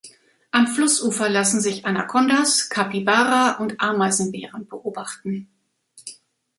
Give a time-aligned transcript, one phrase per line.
[0.49, 5.47] Am Flussufer lassen sich Anakondas, Capybara und Ameisenbären beobachten.